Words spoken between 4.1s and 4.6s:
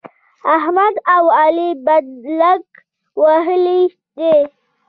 دی.